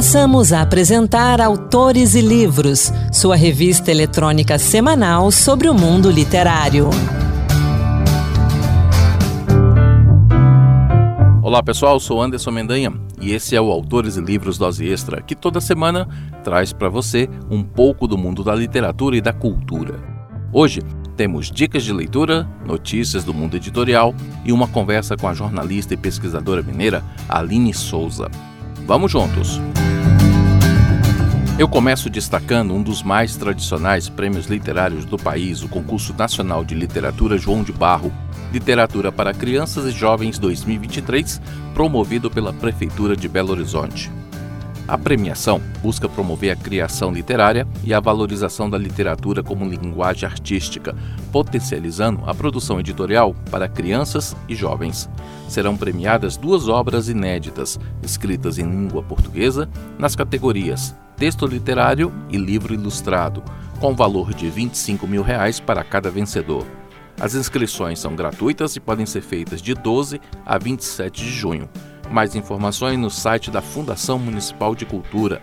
[0.00, 6.88] Passamos a apresentar Autores e Livros, sua revista eletrônica semanal sobre o mundo literário.
[11.42, 15.34] Olá pessoal, sou Anderson Mendanha e esse é o Autores e Livros Dose Extra, que
[15.34, 16.08] toda semana
[16.42, 20.00] traz para você um pouco do mundo da literatura e da cultura.
[20.50, 20.80] Hoje
[21.14, 24.14] temos dicas de leitura, notícias do mundo editorial
[24.46, 28.30] e uma conversa com a jornalista e pesquisadora mineira Aline Souza.
[28.86, 29.60] Vamos juntos!
[31.60, 36.74] Eu começo destacando um dos mais tradicionais prêmios literários do país, o Concurso Nacional de
[36.74, 38.10] Literatura João de Barro,
[38.50, 41.38] Literatura para Crianças e Jovens 2023,
[41.74, 44.10] promovido pela Prefeitura de Belo Horizonte.
[44.88, 50.96] A premiação busca promover a criação literária e a valorização da literatura como linguagem artística,
[51.30, 55.10] potencializando a produção editorial para crianças e jovens.
[55.46, 59.68] Serão premiadas duas obras inéditas, escritas em língua portuguesa,
[59.98, 63.44] nas categorias Texto Literário e Livro Ilustrado,
[63.78, 66.66] com valor de 25 mil reais para cada vencedor.
[67.20, 71.68] As inscrições são gratuitas e podem ser feitas de 12 a 27 de junho.
[72.10, 75.42] Mais informações no site da Fundação Municipal de Cultura,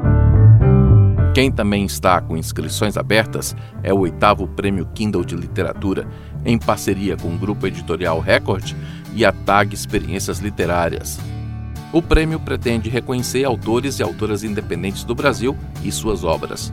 [1.37, 6.07] Quem também está com inscrições abertas é o oitavo Prêmio Kindle de Literatura,
[6.47, 8.73] em parceria com o Grupo Editorial Record
[9.13, 11.19] e a TAG Experiências Literárias.
[11.91, 16.71] O prêmio pretende reconhecer autores e autoras independentes do Brasil e suas obras.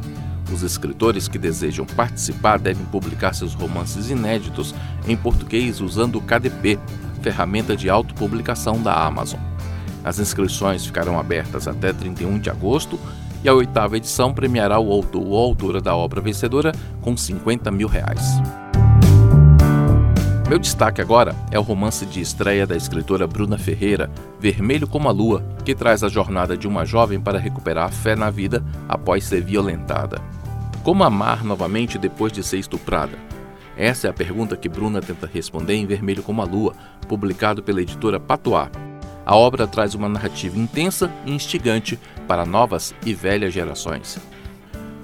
[0.53, 4.75] Os escritores que desejam participar devem publicar seus romances inéditos
[5.09, 6.79] em português usando o KDP,
[7.21, 9.41] ferramenta de autopublicação da Amazon.
[10.05, 12.99] As inscrições ficarão abertas até 31 de agosto
[13.43, 17.89] e a oitava edição premiará o autor ou autora da obra vencedora com 50 mil
[17.89, 18.41] reais.
[20.55, 25.11] Meu destaque agora é o romance de estreia da escritora Bruna Ferreira, Vermelho como a
[25.11, 29.25] Lua, que traz a jornada de uma jovem para recuperar a fé na vida após
[29.25, 30.23] ser violentada.
[30.85, 33.19] Como amar novamente depois de ser estuprada?
[33.77, 36.73] Essa é a pergunta que Bruna tenta responder em Vermelho como a Lua,
[37.09, 38.71] publicado pela editora Patois.
[39.27, 44.21] A obra traz uma narrativa intensa e instigante para novas e velhas gerações.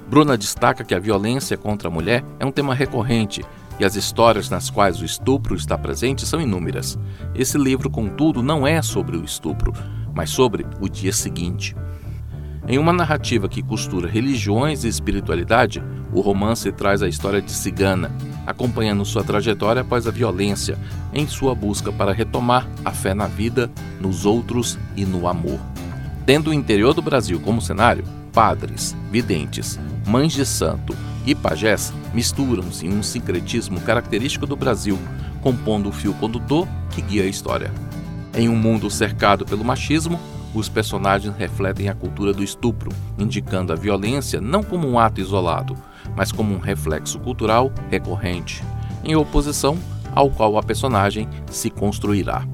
[0.07, 3.43] Bruna destaca que a violência contra a mulher é um tema recorrente
[3.81, 6.99] e as histórias nas quais o estupro está presente são inúmeras.
[7.33, 9.73] Esse livro, contudo, não é sobre o estupro,
[10.13, 11.75] mas sobre o dia seguinte.
[12.67, 15.83] Em uma narrativa que costura religiões e espiritualidade,
[16.13, 18.11] o romance traz a história de Cigana,
[18.45, 20.77] acompanhando sua trajetória após a violência,
[21.11, 25.59] em sua busca para retomar a fé na vida, nos outros e no amor.
[26.23, 30.95] Tendo o interior do Brasil como cenário, padres, videntes, mães de santo,
[31.25, 34.97] e pajés misturam-se em um sincretismo característico do Brasil,
[35.41, 37.71] compondo o fio condutor que guia a história.
[38.33, 40.19] Em um mundo cercado pelo machismo,
[40.53, 45.75] os personagens refletem a cultura do estupro, indicando a violência não como um ato isolado,
[46.15, 48.63] mas como um reflexo cultural recorrente,
[49.03, 49.77] em oposição
[50.13, 52.45] ao qual a personagem se construirá.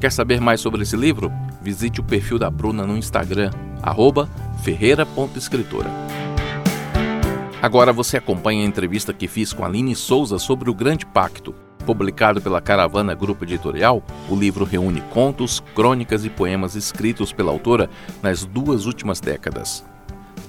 [0.00, 1.30] Quer saber mais sobre esse livro?
[1.62, 3.50] Visite o perfil da Bruna no Instagram,
[4.64, 6.01] ferreira.escritora.
[7.62, 11.54] Agora você acompanha a entrevista que fiz com Aline Souza sobre o Grande Pacto.
[11.86, 17.88] Publicado pela Caravana Grupo Editorial, o livro reúne contos, crônicas e poemas escritos pela autora
[18.20, 19.84] nas duas últimas décadas.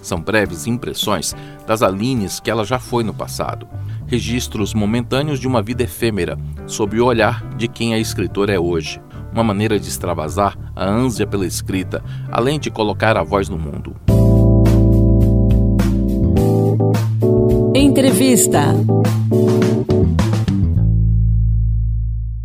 [0.02, 1.36] São breves impressões
[1.68, 3.68] das Alines que ela já foi no passado,
[4.08, 6.36] registros momentâneos de uma vida efêmera,
[6.66, 9.00] sob o olhar de quem a escritora é hoje.
[9.32, 13.96] Uma maneira de extravasar a ânsia pela escrita, além de colocar a voz no mundo.
[17.84, 18.62] Entrevista.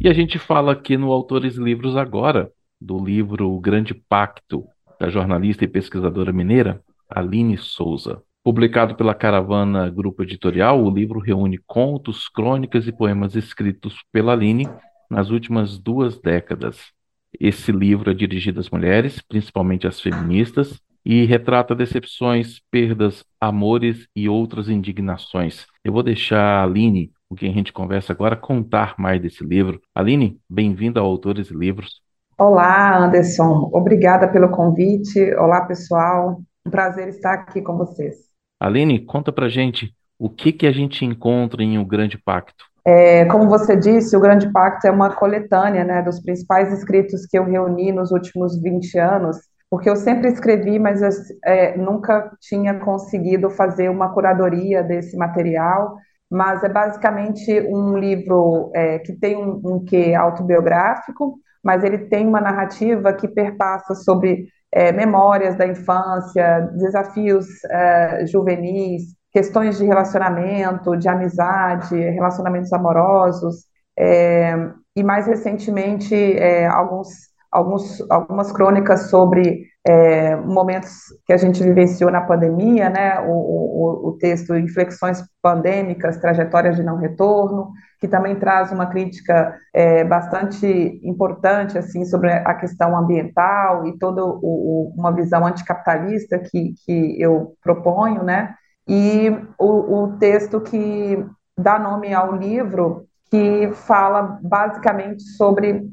[0.00, 2.50] E a gente fala aqui no Autores Livros agora,
[2.80, 4.64] do livro O Grande Pacto,
[4.98, 8.20] da jornalista e pesquisadora mineira Aline Souza.
[8.42, 14.68] Publicado pela Caravana Grupo Editorial, o livro reúne contos, crônicas e poemas escritos pela Aline
[15.08, 16.90] nas últimas duas décadas.
[17.38, 24.28] Esse livro é dirigido às mulheres, principalmente às feministas, e retrata decepções, perdas, amores e
[24.28, 25.66] outras indignações.
[25.84, 29.80] Eu vou deixar a Aline, com quem a gente conversa agora, contar mais desse livro.
[29.94, 32.00] Aline, bem-vinda ao Autores e Livros.
[32.38, 33.70] Olá, Anderson.
[33.72, 35.20] Obrigada pelo convite.
[35.34, 36.40] Olá, pessoal.
[36.66, 38.16] Um prazer estar aqui com vocês.
[38.60, 42.64] Aline, conta pra gente o que, que a gente encontra em O Grande Pacto.
[42.84, 47.38] É, como você disse, o Grande Pacto é uma coletânea né, dos principais escritos que
[47.38, 49.36] eu reuni nos últimos 20 anos
[49.70, 51.00] porque eu sempre escrevi, mas
[51.44, 55.96] é, nunca tinha conseguido fazer uma curadoria desse material.
[56.30, 62.26] mas é basicamente um livro é, que tem um, um quê autobiográfico, mas ele tem
[62.26, 70.96] uma narrativa que perpassa sobre é, memórias da infância, desafios é, juvenis, questões de relacionamento,
[70.96, 73.66] de amizade, relacionamentos amorosos,
[73.98, 74.54] é,
[74.96, 77.08] e mais recentemente é, alguns,
[77.50, 80.90] alguns, algumas crônicas sobre é, momentos
[81.26, 86.82] que a gente vivenciou na pandemia, né, o, o, o, texto Inflexões Pandêmicas, Trajetórias de
[86.82, 90.66] Não Retorno, que também traz uma crítica é, bastante
[91.02, 97.54] importante assim sobre a questão ambiental e toda o, uma visão anticapitalista que, que eu
[97.62, 98.54] proponho, né,
[98.86, 101.22] e o, texto que
[101.56, 105.86] dá nome ao livro, que fala basicamente sobre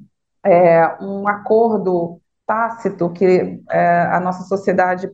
[0.45, 5.12] é, um acordo tácito que é, a nossa sociedade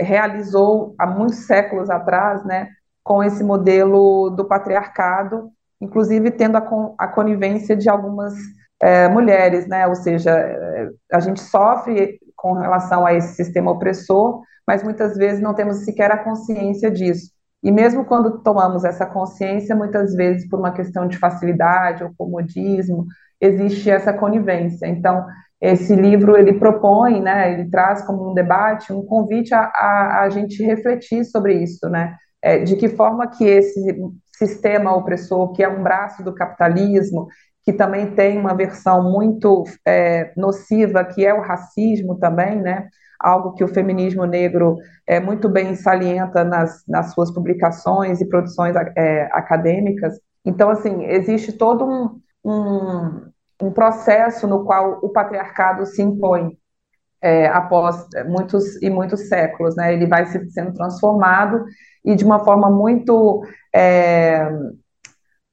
[0.00, 2.68] realizou há muitos séculos atrás, né,
[3.02, 5.50] com esse modelo do patriarcado,
[5.80, 6.66] inclusive tendo a,
[6.98, 8.34] a conivência de algumas
[8.80, 14.42] é, mulheres, né, ou seja, é, a gente sofre com relação a esse sistema opressor,
[14.66, 17.30] mas muitas vezes não temos sequer a consciência disso.
[17.62, 23.06] E mesmo quando tomamos essa consciência, muitas vezes por uma questão de facilidade ou comodismo,
[23.44, 24.86] existe essa conivência.
[24.86, 25.24] Então,
[25.60, 30.28] esse livro ele propõe, né, ele traz como um debate, um convite a, a, a
[30.28, 33.80] gente refletir sobre isso, né, é, de que forma que esse
[34.36, 37.28] sistema opressor, que é um braço do capitalismo,
[37.62, 42.88] que também tem uma versão muito é, nociva, que é o racismo também, né,
[43.18, 44.76] algo que o feminismo negro
[45.06, 50.20] é, muito bem salienta nas, nas suas publicações e produções é, acadêmicas.
[50.44, 56.56] Então, assim, existe todo um, um um processo no qual o patriarcado se impõe
[57.24, 59.94] é, após muitos e muitos séculos, né?
[59.94, 61.64] Ele vai se, sendo transformado
[62.04, 63.42] e de uma forma muito
[63.74, 64.46] é,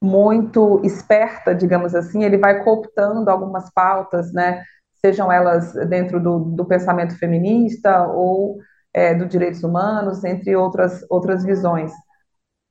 [0.00, 4.62] muito esperta, digamos assim, ele vai cooptando algumas pautas, né?
[5.04, 8.58] Sejam elas dentro do, do pensamento feminista ou
[8.92, 11.92] é, dos direitos humanos, entre outras outras visões.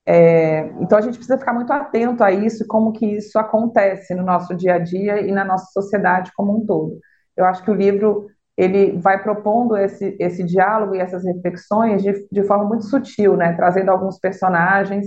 [0.04, 4.24] É, então a gente precisa ficar muito atento a isso, como que isso acontece no
[4.24, 6.98] nosso dia a dia e na nossa sociedade como um todo.
[7.36, 8.26] Eu acho que o livro
[8.56, 13.54] ele vai propondo esse, esse diálogo e essas reflexões de, de forma muito sutil, né?
[13.54, 15.06] trazendo alguns personagens,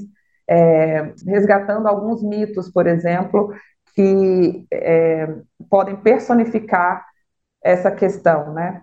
[0.49, 3.53] é, resgatando alguns mitos, por exemplo,
[3.93, 5.27] que é,
[5.69, 7.05] podem personificar
[7.63, 8.81] essa questão, né?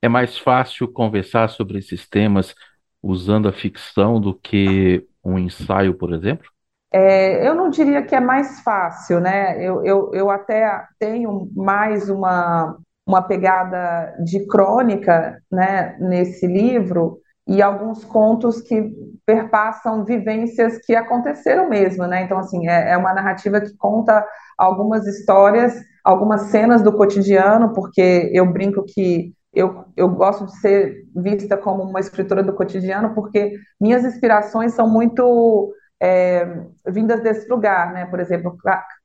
[0.00, 2.54] É mais fácil conversar sobre esses temas
[3.02, 6.46] usando a ficção do que um ensaio, por exemplo?
[6.92, 9.56] É, eu não diria que é mais fácil, né?
[9.64, 17.60] Eu, eu, eu até tenho mais uma, uma pegada de crônica né, nesse livro e
[17.60, 18.90] alguns contos que
[19.26, 22.22] perpassam vivências que aconteceram mesmo, né?
[22.22, 24.24] Então, assim, é, é uma narrativa que conta
[24.56, 25.74] algumas histórias,
[26.04, 31.82] algumas cenas do cotidiano, porque eu brinco que eu, eu gosto de ser vista como
[31.82, 36.46] uma escritora do cotidiano porque minhas inspirações são muito é,
[36.86, 38.06] vindas desse lugar, né?
[38.06, 38.56] Por exemplo,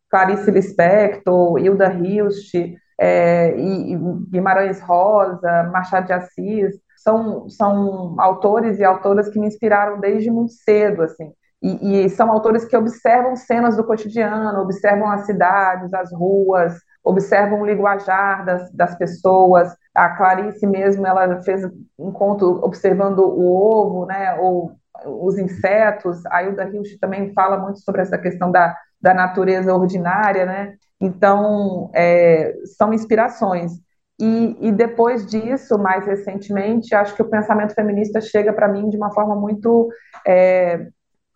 [0.10, 2.54] Clarice Lispector, Hilda Hilst,
[3.00, 3.98] é, e,
[4.30, 10.52] Guimarães Rosa, Machado de Assis, são, são autores e autoras que me inspiraram desde muito
[10.52, 11.32] cedo, assim.
[11.62, 17.62] E, e, são autores que observam cenas do cotidiano, observam as cidades, as ruas, observam
[17.62, 21.62] o linguajar das, das pessoas, a Clarice mesmo, ela fez
[21.98, 24.72] um conto observando o ovo, né, ou
[25.06, 26.26] os insetos.
[26.28, 30.76] A Hilda Hilst também fala muito sobre essa questão da, da natureza ordinária, né?
[31.02, 33.74] Então, é, são inspirações.
[34.18, 38.96] E, e, depois disso, mais recentemente, acho que o pensamento feminista chega para mim de
[38.96, 39.90] uma forma muito
[40.26, 40.88] é,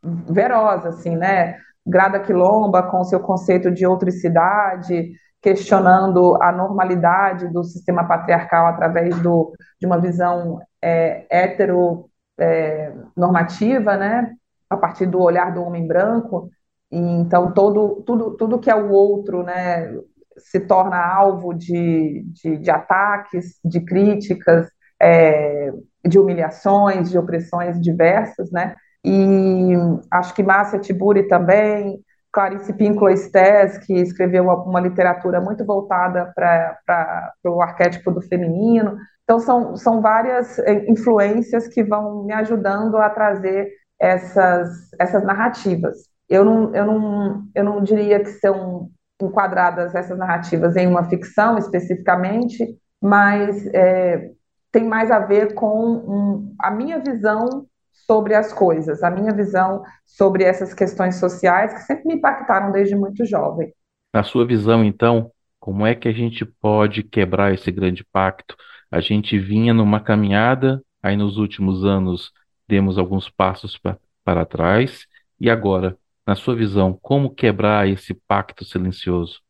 [0.02, 1.58] verosa, assim, né?
[1.86, 5.12] Grada Quilomba, com seu conceito de outricidade,
[5.44, 14.34] questionando a normalidade do sistema patriarcal através do, de uma visão é, heteronormativa, é, né,
[14.70, 16.50] a partir do olhar do homem branco.
[16.90, 19.94] E, então, todo, tudo, tudo que é o outro né,
[20.38, 24.70] se torna alvo de, de, de ataques, de críticas,
[25.02, 25.74] é,
[26.06, 28.76] de humilhações, de opressões diversas, né?
[29.06, 29.74] E
[30.10, 32.00] acho que Márcia Tiburi também,
[32.34, 32.74] Clarice
[33.12, 38.98] Estés, que escreveu uma literatura muito voltada para o arquétipo do feminino.
[39.24, 45.96] Então, são, são várias eh, influências que vão me ajudando a trazer essas, essas narrativas.
[46.28, 48.90] Eu não, eu, não, eu não diria que são
[49.22, 54.32] enquadradas essas narrativas em uma ficção especificamente, mas é,
[54.72, 57.68] tem mais a ver com um, a minha visão
[58.06, 62.96] sobre as coisas, a minha visão sobre essas questões sociais que sempre me impactaram desde
[62.96, 63.74] muito jovem.
[64.14, 68.56] Na sua visão, então, como é que a gente pode quebrar esse grande pacto?
[68.92, 72.32] A gente vinha numa caminhada, aí nos últimos anos
[72.68, 75.06] demos alguns passos pra, para trás,
[75.40, 75.98] e agora,
[76.28, 79.42] na sua visão, como quebrar esse pacto silencioso?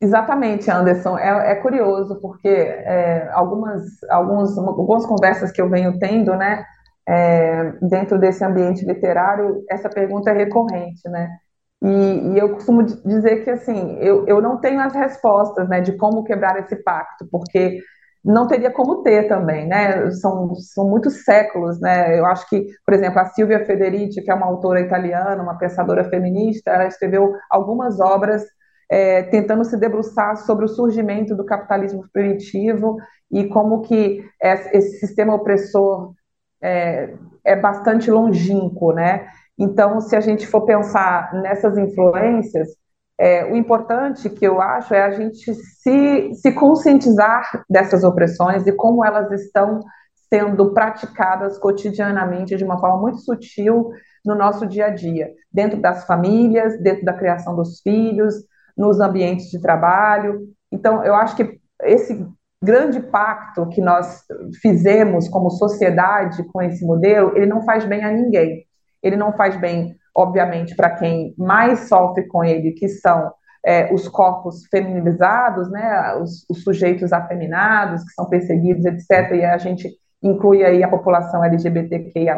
[0.00, 1.16] Exatamente, Anderson.
[1.18, 6.64] É, é curioso, porque é, algumas, alguns, algumas conversas que eu venho tendo, né,
[7.08, 11.30] é, dentro desse ambiente literário, essa pergunta é recorrente, né?
[11.82, 15.92] E, e, eu costumo dizer que, assim, eu, eu não tenho as respostas, né, de
[15.92, 17.80] como quebrar esse pacto, porque
[18.24, 20.10] não teria como ter também, né?
[20.12, 22.18] São, são muitos séculos, né?
[22.18, 26.04] Eu acho que, por exemplo, a Silvia Federici, que é uma autora italiana, uma pensadora
[26.04, 28.44] feminista, ela escreveu algumas obras
[28.90, 32.96] é, tentando se debruçar sobre o surgimento do capitalismo primitivo
[33.30, 36.12] e como que esse sistema opressor
[36.62, 39.26] é, é bastante longínquo, né?
[39.58, 42.68] Então, se a gente for pensar nessas influências,
[43.18, 48.72] é, o importante que eu acho é a gente se, se conscientizar dessas opressões e
[48.72, 49.80] como elas estão
[50.28, 53.90] sendo praticadas cotidianamente de uma forma muito sutil
[54.24, 58.34] no nosso dia a dia, dentro das famílias, dentro da criação dos filhos,
[58.76, 60.40] nos ambientes de trabalho.
[60.70, 62.26] Então, eu acho que esse
[62.66, 64.24] grande pacto que nós
[64.60, 68.64] fizemos como sociedade com esse modelo, ele não faz bem a ninguém.
[69.00, 73.32] Ele não faz bem, obviamente, para quem mais sofre com ele, que são
[73.64, 79.32] é, os corpos feminizados, né, os, os, sujeitos afeminados, que são perseguidos, etc.
[79.32, 79.88] E a gente
[80.20, 82.36] inclui aí a população LGBTQIA+,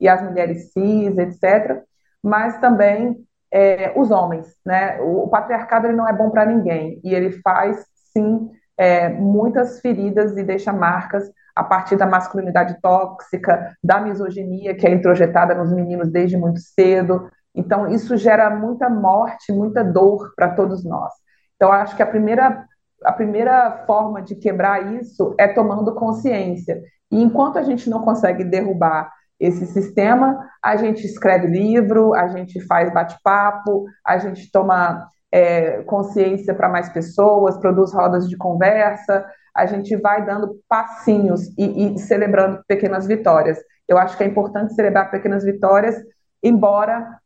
[0.00, 1.82] e as mulheres cis, etc.
[2.22, 3.16] Mas também
[3.52, 5.00] é, os homens, né?
[5.00, 8.48] O, o patriarcado ele não é bom para ninguém e ele faz sim
[8.80, 14.90] é, muitas feridas e deixa marcas a partir da masculinidade tóxica, da misoginia que é
[14.90, 17.28] introjetada nos meninos desde muito cedo.
[17.54, 21.12] Então isso gera muita morte, muita dor para todos nós.
[21.56, 22.64] Então acho que a primeira
[23.04, 26.82] a primeira forma de quebrar isso é tomando consciência.
[27.10, 32.60] E enquanto a gente não consegue derrubar esse sistema, a gente escreve livro, a gente
[32.66, 39.66] faz bate-papo, a gente toma é, consciência para mais pessoas, produz rodas de conversa, a
[39.66, 43.58] gente vai dando passinhos e, e, celebrando pequenas vitórias.
[43.88, 45.96] Eu acho que é importante celebrar pequenas vitórias,
[46.42, 47.18] embora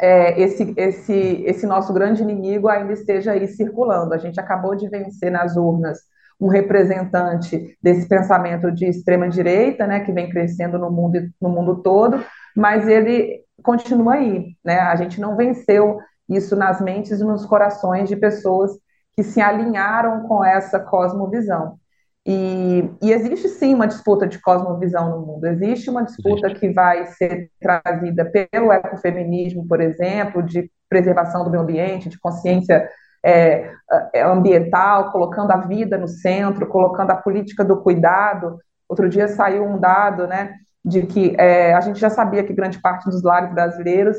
[0.00, 4.14] é, esse, esse, esse nosso grande inimigo ainda esteja aí circulando.
[4.14, 5.98] A gente acabou de vencer nas urnas
[6.40, 11.82] um representante desse pensamento de extrema direita, né, que vem crescendo no mundo, no mundo
[11.82, 12.22] todo,
[12.56, 14.78] mas ele continua aí, né?
[14.78, 18.72] A gente não venceu isso nas mentes e nos corações de pessoas
[19.16, 21.78] que se alinharam com essa cosmovisão.
[22.26, 27.06] E, e, existe sim uma disputa de cosmovisão no mundo, existe uma disputa que vai
[27.06, 32.86] ser trazida pelo ecofeminismo, por exemplo, de preservação do meio ambiente, de consciência
[33.24, 33.70] é,
[34.14, 38.58] é, ambiental, colocando a vida no centro, colocando a política do cuidado.
[38.88, 40.54] Outro dia saiu um dado, né,
[40.84, 44.18] de que é, a gente já sabia que grande parte dos lares brasileiros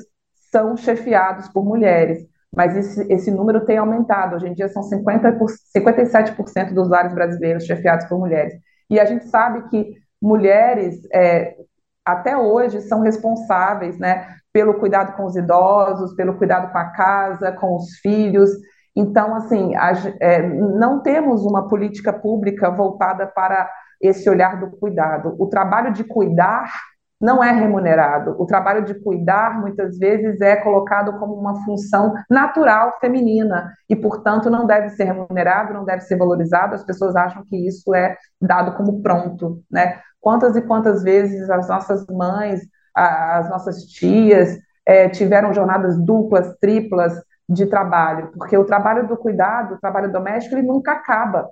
[0.51, 2.25] são chefiados por mulheres,
[2.55, 4.35] mas esse, esse número tem aumentado.
[4.35, 8.53] Hoje em dia são 50 por, 57% dos lares brasileiros chefiados por mulheres.
[8.89, 11.55] E a gente sabe que mulheres, é,
[12.03, 17.51] até hoje, são responsáveis né, pelo cuidado com os idosos, pelo cuidado com a casa,
[17.51, 18.49] com os filhos.
[18.95, 23.69] Então, assim, a, é, não temos uma política pública voltada para
[24.01, 25.35] esse olhar do cuidado.
[25.37, 26.71] O trabalho de cuidar
[27.19, 28.35] não é remunerado.
[28.39, 34.49] O trabalho de cuidar, muitas vezes, é colocado como uma função natural feminina e, portanto,
[34.49, 36.75] não deve ser remunerado, não deve ser valorizado.
[36.75, 39.99] As pessoas acham que isso é dado como pronto, né?
[40.21, 42.61] Quantas e quantas vezes as nossas mães,
[42.95, 47.13] as nossas tias é, tiveram jornadas duplas, triplas,
[47.49, 51.49] de trabalho, porque o trabalho do cuidado, o trabalho doméstico, ele nunca acaba.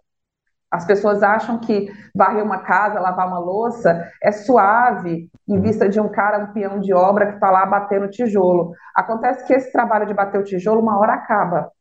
[0.69, 5.99] As pessoas acham que varrer uma casa, lavar uma louça é suave em vista de
[5.99, 8.73] um cara, um peão de obra que está lá batendo tijolo.
[8.93, 11.71] Acontece que esse trabalho de bater o tijolo, uma hora acaba.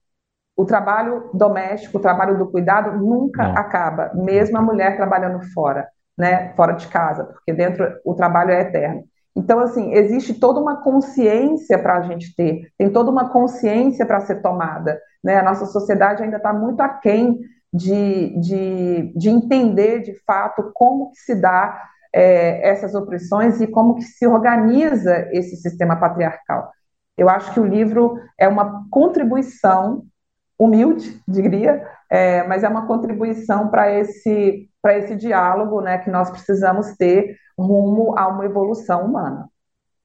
[0.57, 3.57] O trabalho doméstico, o trabalho do cuidado nunca Não.
[3.57, 8.61] acaba, mesmo a mulher trabalhando fora, né, fora de casa, porque dentro o trabalho é
[8.63, 9.05] eterno.
[9.37, 14.21] Então, assim, existe toda uma consciência para a gente ter, tem toda uma consciência para
[14.21, 14.99] ser tomada.
[15.23, 15.37] Né?
[15.37, 17.39] A nossa sociedade ainda está muito aquém
[17.77, 21.81] de, de, de entender, de fato, como que se dá
[22.13, 26.71] é, essas opressões e como que se organiza esse sistema patriarcal.
[27.17, 30.05] Eu acho que o livro é uma contribuição,
[30.59, 36.31] humilde, diria, é, mas é uma contribuição para esse, para esse diálogo né, que nós
[36.31, 39.49] precisamos ter rumo a uma evolução humana.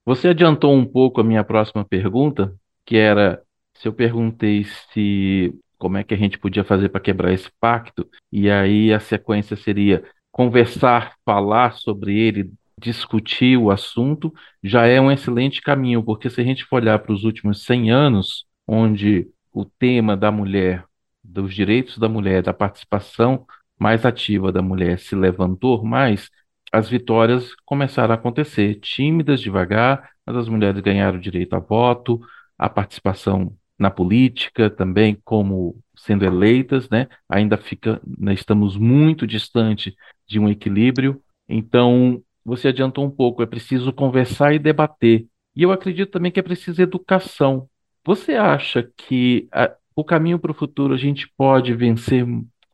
[0.05, 2.53] Você adiantou um pouco a minha próxima pergunta,
[2.85, 3.41] que era
[3.75, 8.07] se eu perguntei se como é que a gente podia fazer para quebrar esse pacto,
[8.31, 14.31] e aí a sequência seria conversar, falar sobre ele, discutir o assunto,
[14.63, 17.89] já é um excelente caminho, porque se a gente for olhar para os últimos 100
[17.91, 20.85] anos, onde o tema da mulher,
[21.23, 23.47] dos direitos da mulher, da participação
[23.77, 26.29] mais ativa da mulher se levantou mais,
[26.71, 32.21] as vitórias começaram a acontecer, tímidas, devagar, mas as mulheres ganharam o direito a voto,
[32.55, 37.07] a participação na política também como sendo eleitas, né?
[37.27, 39.95] Ainda fica, né, estamos muito distante
[40.27, 41.19] de um equilíbrio.
[41.50, 45.25] Então, você adiantou um pouco, é preciso conversar e debater.
[45.55, 47.67] E eu acredito também que é preciso educação.
[48.05, 52.23] Você acha que a, o caminho para o futuro a gente pode vencer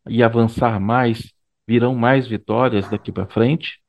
[0.09, 1.33] e avançar mais?
[1.65, 3.81] Virão mais vitórias daqui para frente?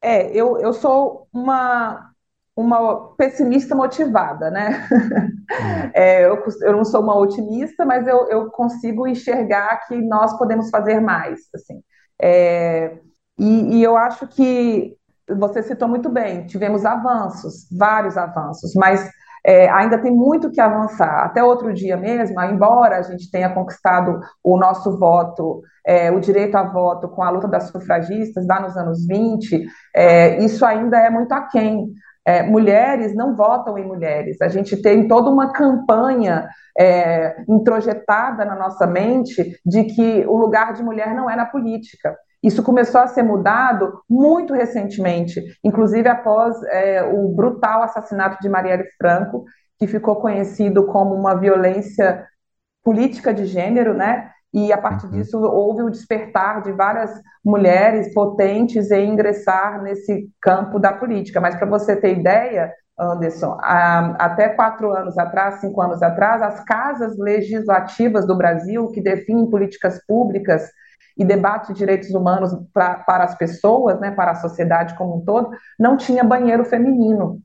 [0.00, 2.12] É, eu, eu sou uma,
[2.56, 4.88] uma pessimista motivada, né?
[4.90, 5.36] Hum.
[5.94, 10.68] É, eu, eu não sou uma otimista, mas eu, eu consigo enxergar que nós podemos
[10.68, 11.80] fazer mais, assim.
[12.20, 12.98] É,
[13.38, 14.96] e, e eu acho que
[15.28, 19.08] você citou muito bem, tivemos avanços, vários avanços, mas
[19.46, 21.24] é, ainda tem muito que avançar.
[21.24, 26.56] Até outro dia mesmo, embora a gente tenha conquistado o nosso voto, é, o direito
[26.56, 31.08] a voto com a luta das sufragistas lá nos anos 20, é, isso ainda é
[31.08, 31.92] muito aquém.
[32.26, 34.40] É, mulheres não votam em mulheres.
[34.42, 40.72] A gente tem toda uma campanha é, introjetada na nossa mente de que o lugar
[40.72, 42.16] de mulher não é na política.
[42.42, 48.88] Isso começou a ser mudado muito recentemente, inclusive após é, o brutal assassinato de Marielle
[48.98, 49.44] Franco,
[49.78, 52.26] que ficou conhecido como uma violência
[52.82, 54.30] política de gênero, né?
[54.56, 55.12] E a partir uhum.
[55.12, 57.10] disso houve o despertar de várias
[57.44, 61.42] mulheres potentes em ingressar nesse campo da política.
[61.42, 67.18] Mas para você ter ideia, Anderson, até quatro anos atrás, cinco anos atrás, as casas
[67.18, 70.62] legislativas do Brasil que definem políticas públicas
[71.18, 75.20] e debate de direitos humanos pra, para as pessoas, né, para a sociedade como um
[75.24, 77.42] todo, não tinha banheiro feminino.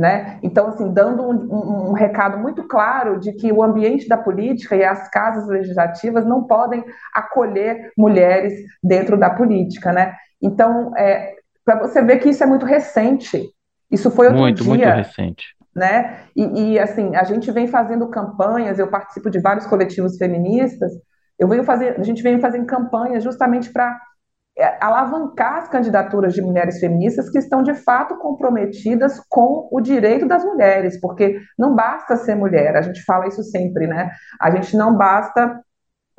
[0.00, 0.38] Né?
[0.42, 4.74] Então, assim, dando um, um, um, recado muito claro de que o ambiente da política
[4.74, 6.82] e as casas legislativas não podem
[7.14, 10.14] acolher mulheres dentro da política, né?
[10.40, 11.34] Então, é,
[11.66, 13.50] para você ver que isso é muito recente.
[13.90, 14.70] Isso foi outro muito, dia.
[14.72, 15.44] Muito recente.
[15.76, 16.20] Né?
[16.34, 20.92] E, e, assim, a gente vem fazendo campanhas, eu participo de vários coletivos feministas,
[21.38, 24.00] eu venho fazer, a gente vem fazendo campanhas justamente para
[24.80, 30.44] alavancar as candidaturas de mulheres feministas que estão de fato comprometidas com o direito das
[30.44, 34.10] mulheres, porque não basta ser mulher, a gente fala isso sempre, né?
[34.40, 35.60] A gente não basta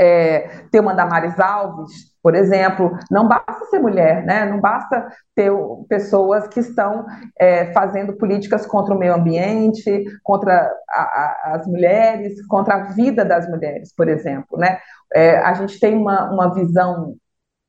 [0.01, 4.45] é, ter uma Damares Alves, por exemplo, não basta ser mulher, né?
[4.45, 5.51] não basta ter
[5.87, 7.05] pessoas que estão
[7.39, 13.23] é, fazendo políticas contra o meio ambiente, contra a, a, as mulheres, contra a vida
[13.23, 14.57] das mulheres, por exemplo.
[14.57, 14.79] Né?
[15.13, 17.15] É, a gente tem uma, uma visão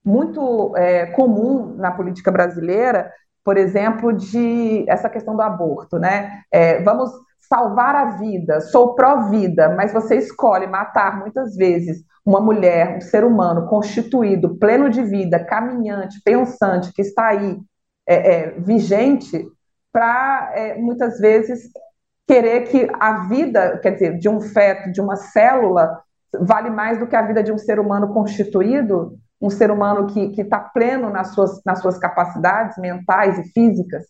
[0.05, 3.13] muito é, comum na política brasileira,
[3.45, 5.99] por exemplo, de essa questão do aborto.
[5.99, 6.43] Né?
[6.51, 7.11] É, vamos
[7.41, 13.25] salvar a vida, sou pró-vida, mas você escolhe matar muitas vezes uma mulher, um ser
[13.25, 17.59] humano constituído, pleno de vida, caminhante, pensante, que está aí
[18.07, 19.45] é, é, vigente,
[19.93, 21.71] para é, muitas vezes
[22.27, 26.01] querer que a vida, quer dizer, de um feto, de uma célula,
[26.41, 30.41] vale mais do que a vida de um ser humano constituído, um ser humano que
[30.41, 34.05] está pleno nas suas, nas suas capacidades mentais e físicas.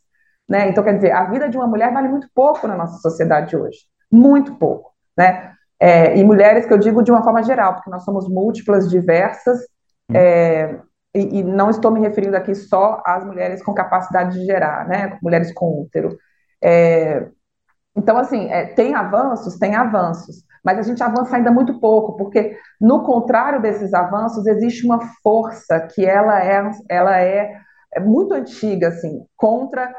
[0.46, 0.68] Né?
[0.68, 3.78] Então, quer dizer, a vida de uma mulher vale muito pouco na nossa sociedade hoje,
[4.10, 4.92] muito pouco.
[5.16, 5.52] Né?
[5.80, 9.58] É, e mulheres que eu digo de uma forma geral, porque nós somos múltiplas, diversas,
[10.10, 10.14] hum.
[10.14, 10.78] é,
[11.14, 15.18] e, e, não estou me referindo aqui só às mulheres com capacidade de gerar, né?
[15.22, 16.16] Mulheres com útero.
[16.62, 17.26] É,
[17.94, 22.56] então, assim, é, tem avanços, tem avanços, mas a gente avança ainda muito pouco, porque
[22.80, 27.52] no contrário desses avanços existe uma força que ela é, ela é,
[27.92, 29.92] é muito antiga, assim, contra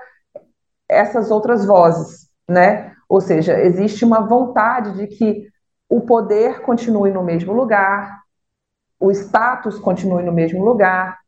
[0.87, 2.93] essas outras vozes, né?
[3.09, 5.47] Ou seja, existe uma vontade de que
[5.89, 8.21] o poder continue no mesmo lugar,
[8.99, 11.19] o status continue no mesmo lugar.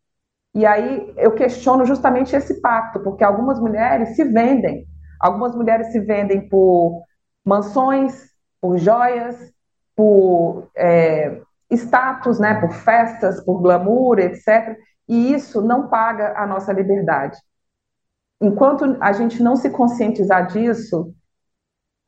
[0.54, 4.88] E aí eu questiono justamente esse pacto, porque algumas mulheres se vendem,
[5.20, 7.04] algumas mulheres se vendem por
[7.44, 9.54] mansões, por joias,
[9.96, 11.42] por é,
[11.72, 14.78] status, né, por festas, por glamour, etc.
[15.08, 17.38] E isso não paga a nossa liberdade.
[18.42, 21.14] Enquanto a gente não se conscientizar disso,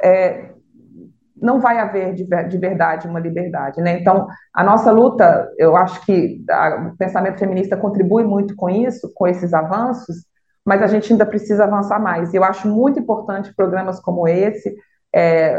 [0.02, 0.52] é,
[1.40, 3.82] não vai haver de, de verdade uma liberdade.
[3.82, 4.00] Né?
[4.00, 9.12] Então, a nossa luta, eu acho que a, o pensamento feminista contribui muito com isso,
[9.14, 10.26] com esses avanços,
[10.66, 12.34] mas a gente ainda precisa avançar mais.
[12.34, 14.76] E eu acho muito importante programas como esse,
[15.18, 15.58] é,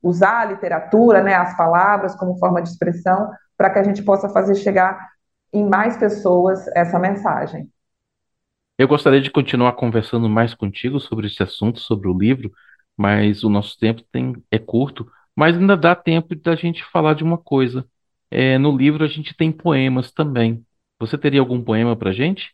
[0.00, 4.28] usar a literatura, né, as palavras como forma de expressão, para que a gente possa
[4.28, 5.08] fazer chegar
[5.52, 7.68] em mais pessoas essa mensagem.
[8.78, 12.50] Eu gostaria de continuar conversando mais contigo sobre esse assunto, sobre o livro,
[12.96, 17.24] mas o nosso tempo tem, é curto, mas ainda dá tempo da gente falar de
[17.24, 17.84] uma coisa.
[18.30, 20.64] É, no livro a gente tem poemas também.
[21.00, 22.52] Você teria algum poema para gente?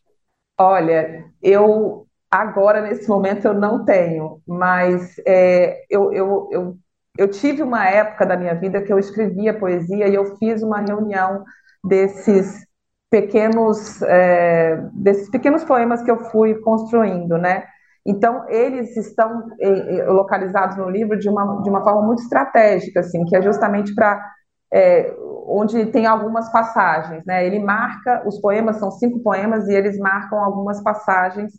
[0.58, 6.76] Olha, eu agora nesse momento eu não tenho, mas é, eu, eu, eu,
[7.18, 10.80] eu tive uma época da minha vida que eu escrevia poesia e eu fiz uma
[10.80, 11.44] reunião
[11.84, 12.66] desses
[13.10, 17.64] pequenos é, desses pequenos poemas que eu fui construindo, né?
[18.06, 23.24] Então eles estão é, localizados no livro de uma de uma forma muito estratégica, assim,
[23.24, 24.22] que é justamente para
[24.72, 25.14] é,
[25.46, 27.46] onde tem algumas passagens, né?
[27.46, 31.52] Ele marca os poemas são cinco poemas e eles marcam algumas passagens,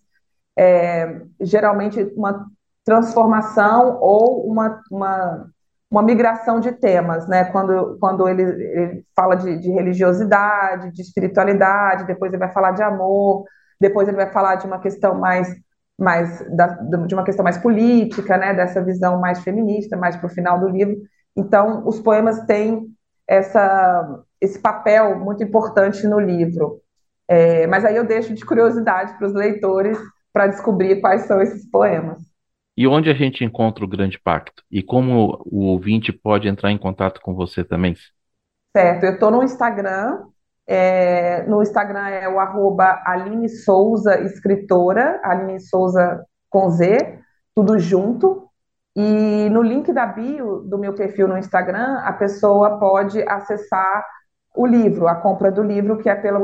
[0.60, 2.46] é, geralmente uma
[2.84, 5.50] transformação ou uma, uma
[5.92, 7.46] uma migração de temas, né?
[7.46, 12.84] Quando, quando ele, ele fala de, de, religiosidade, de espiritualidade, depois ele vai falar de
[12.84, 13.44] amor,
[13.82, 15.52] depois ele vai falar de uma questão mais,
[15.98, 18.54] mais da, de uma questão mais política, né?
[18.54, 20.96] Dessa visão mais feminista, mais para o final do livro.
[21.36, 22.86] Então, os poemas têm
[23.28, 26.82] essa, esse papel muito importante no livro.
[27.28, 29.98] É, mas aí eu deixo de curiosidade para os leitores
[30.32, 32.20] para descobrir quais são esses poemas.
[32.78, 34.64] E onde a gente encontra o Grande Pacto?
[34.72, 37.94] E como o ouvinte pode entrar em contato com você também?
[38.76, 40.24] Certo, eu estou no Instagram.
[40.66, 47.20] É, no Instagram é o arroba Aline Souza Escritora, Aline Souza com Z,
[47.56, 48.48] tudo junto.
[48.96, 54.06] E no link da bio do meu perfil no Instagram, a pessoa pode acessar
[54.56, 56.44] o livro, a compra do livro, que é pelo,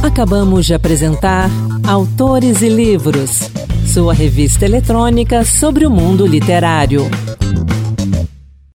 [0.03, 1.49] Acabamos de apresentar
[1.83, 3.49] Autores e Livros,
[3.91, 7.09] sua revista eletrônica sobre o mundo literário.